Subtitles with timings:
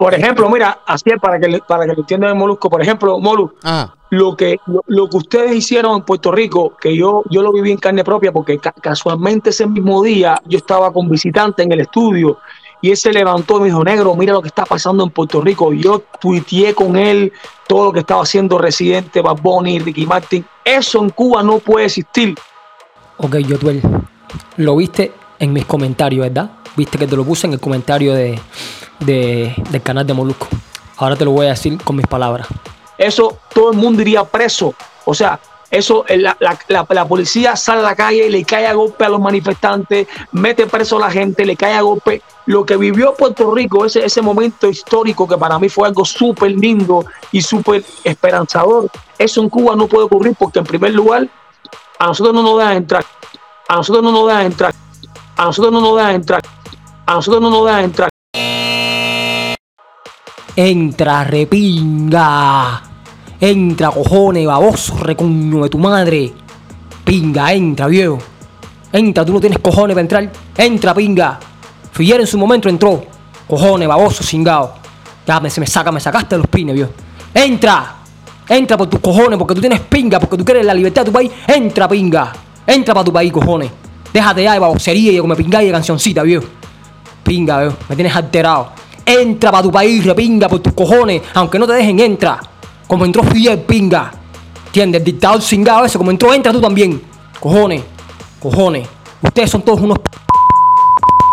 [0.00, 2.70] Por ejemplo, mira, así es para que, le- para que lo entiendan el Molusco.
[2.70, 3.94] Por ejemplo, Molu, Ajá.
[4.08, 7.70] lo que, lo, lo que ustedes hicieron en Puerto Rico, que yo, yo lo viví
[7.70, 11.80] en carne propia, porque ca- casualmente ese mismo día yo estaba con visitante en el
[11.80, 12.38] estudio
[12.80, 15.42] y él se levantó y me dijo, negro, mira lo que está pasando en Puerto
[15.42, 15.70] Rico.
[15.74, 17.30] Yo tuiteé con él
[17.68, 20.46] todo lo que estaba haciendo Residente, Bad Bunny, Ricky Martin.
[20.64, 22.34] Eso en Cuba no puede existir.
[23.18, 23.82] Ok, Yotuel,
[24.56, 26.52] lo viste en mis comentarios, ¿verdad?
[26.74, 28.38] Viste que te lo puse en el comentario de,
[29.00, 30.46] de- del canal de Molusco.
[30.96, 32.46] Ahora te lo voy a decir con mis palabras.
[32.98, 34.74] Eso todo el mundo iría preso.
[35.06, 35.40] O sea,
[35.70, 39.08] eso eh, la, la- la- policía sale a la calle le cae a golpe a
[39.08, 42.22] los manifestantes, mete preso a la gente, le cae a golpe.
[42.46, 46.50] Lo que vivió Puerto Rico, ese, ese momento histórico que para mí fue algo súper
[46.50, 51.28] lindo y súper esperanzador, eso en Cuba no puede ocurrir porque en primer lugar
[51.98, 53.04] a nosotros no nos dejan entrar,
[53.68, 54.74] a nosotros no nos dejan entrar,
[55.36, 56.42] a nosotros no nos dejan entrar,
[57.06, 58.10] a nosotros no nos dejan entrar.
[60.62, 62.82] Entra, repinga.
[63.40, 66.34] Entra, cojones, baboso, recuño de tu madre.
[67.02, 68.18] Pinga, entra, viejo.
[68.92, 70.30] Entra, tú no tienes cojones para entrar.
[70.58, 71.40] Entra, pinga.
[71.92, 73.02] Figuera en su momento entró.
[73.48, 74.74] Cojones, baboso, cingado.
[75.26, 76.90] Ya me, se me saca, me sacaste los pines, viejo.
[77.32, 77.96] Entra.
[78.46, 81.12] Entra por tus cojones, porque tú tienes pinga, porque tú quieres la libertad de tu
[81.12, 81.32] país.
[81.46, 82.34] Entra, pinga.
[82.66, 83.70] Entra para tu país, cojones.
[84.12, 86.44] Déjate ya de babosería y de comer pinga y de cancioncita, viejo.
[87.24, 88.89] Pinga, veo, me tienes alterado.
[89.10, 92.38] Entra para tu país, repinga por tus cojones, aunque no te dejen, entra.
[92.86, 94.12] Como entró Fidel, pinga.
[94.66, 95.00] ¿Entiendes?
[95.00, 97.02] El dictador cingado ese, como entró, entra tú también.
[97.40, 97.82] Cojones,
[98.40, 98.86] cojones.
[99.22, 100.10] Ustedes son todos unos p-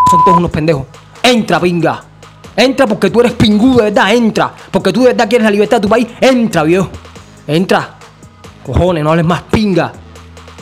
[0.09, 0.83] son todos unos pendejos.
[1.21, 2.03] Entra, pinga.
[2.55, 4.51] Entra porque tú eres pingudo, de verdad, entra.
[4.71, 6.89] Porque tú de verdad quieres la libertad de tu país, entra, viejo.
[7.45, 7.95] Entra.
[8.65, 9.91] Cojones, no hables más pinga.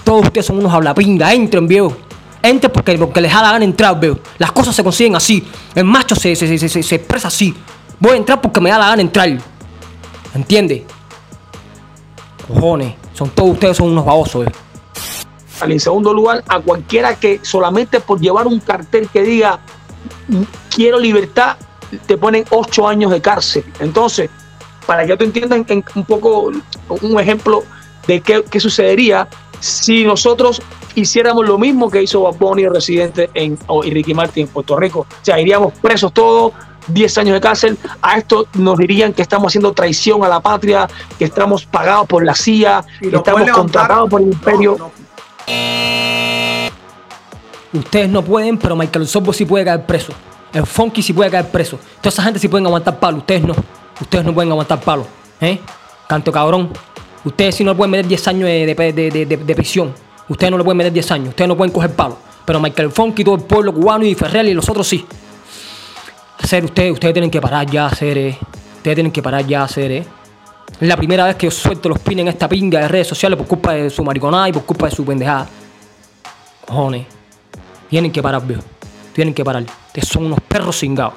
[0.03, 1.95] Todos ustedes son unos hablapinga, entren, viejo.
[2.46, 4.20] Entren porque, porque les gana entrar, viejo.
[4.38, 5.44] Las cosas se consiguen así.
[5.74, 7.56] El macho se, se, se, expresa así.
[8.00, 9.30] Voy a entrar porque me da la gana entrar.
[10.36, 10.84] ¿Entiendes?
[12.48, 14.60] Cojones, son todos ustedes son unos babosos, viejo.
[15.73, 19.60] En segundo lugar, a cualquiera que solamente por llevar un cartel que diga
[20.70, 21.58] quiero libertad,
[22.05, 23.64] te ponen ocho años de cárcel.
[23.80, 24.30] Entonces,
[24.86, 26.52] para que tú entiendas en- un poco
[27.02, 27.64] un ejemplo
[28.05, 29.28] de qué, qué sucedería
[29.65, 30.61] si nosotros
[30.93, 34.77] hiciéramos lo mismo que hizo Bad Bunny, Residente en, o, y Ricky Martin en Puerto
[34.77, 34.99] Rico.
[34.99, 36.53] O sea, iríamos presos todos,
[36.87, 37.77] 10 años de cárcel.
[38.02, 40.87] A esto nos dirían que estamos haciendo traición a la patria,
[41.17, 44.75] que estamos pagados por la CIA, Y que estamos contratados por el imperio.
[44.77, 45.05] No, no.
[47.80, 50.14] Ustedes no pueden, pero Michael Sobo sí puede caer preso.
[50.54, 51.77] El Funky sí puede caer preso.
[51.98, 53.17] Toda esa gente sí pueden aguantar palo.
[53.17, 53.54] Ustedes no.
[53.99, 55.05] Ustedes no pueden aguantar palo.
[55.42, 55.59] ¿Eh?
[56.08, 56.71] Canto cabrón.
[57.25, 59.93] Ustedes sí no le pueden meter 10 años de, de- de- de- prisión.
[60.30, 61.30] Ustedes no le pueden meter 10 años.
[61.30, 62.17] Ustedes no pueden coger palo.
[62.45, 65.05] Pero Michael Funky, todo el pueblo cubano y Ferrer y los otros sí.
[66.39, 68.37] Hacer ustedes, ustedes tienen que parar ya, hacer, eh.
[68.77, 70.05] Ustedes tienen que parar ya, hacer, eh.
[70.80, 73.37] Es la primera vez que yo suelto los pines en esta pinga de redes sociales
[73.37, 75.47] por culpa de su mariconada y por culpa de su pendejada.
[76.67, 77.05] Cojones.
[77.89, 78.63] Tienen que parar, viejo.
[79.13, 79.63] Tienen que parar.
[79.87, 81.13] Ustedes son unos perros cingados.